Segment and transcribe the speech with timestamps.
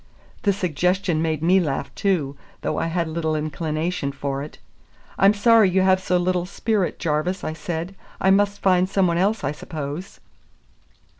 [0.41, 4.57] The suggestion made me laugh too, though I had little inclination for it.
[5.19, 7.93] "I'm sorry you have so little spirit, Jarvis," I said.
[8.19, 10.19] "I must find some one else, I suppose."